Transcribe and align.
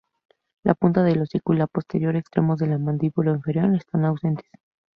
La 0.63 0.73
punta 0.73 1.03
del 1.03 1.21
hocico 1.21 1.53
y 1.53 1.57
la 1.57 1.67
posterior 1.67 2.15
extremos 2.15 2.57
de 2.57 2.65
la 2.65 2.79
mandíbula 2.79 3.33
inferior 3.33 3.75
están 3.75 4.03
ausentes. 4.05 4.49